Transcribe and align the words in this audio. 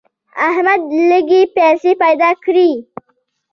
احمد 0.47 0.81
لږې 1.09 1.41
پیسې 1.55 1.91
پیدا 2.01 2.29
کړې. 2.43 2.69